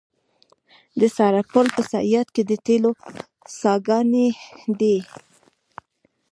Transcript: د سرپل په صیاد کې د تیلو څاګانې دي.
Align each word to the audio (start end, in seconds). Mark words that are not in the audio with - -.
د 0.99 1.01
سرپل 1.15 1.67
په 1.75 1.81
صیاد 1.91 2.27
کې 2.35 2.43
د 2.49 2.51
تیلو 2.65 2.91
څاګانې 3.59 4.27
دي. 4.79 4.97